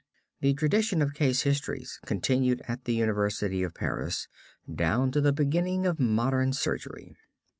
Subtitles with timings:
[0.39, 4.27] The tradition of case histories continued at the University of Paris
[4.67, 7.15] down to the beginning of modern surgery.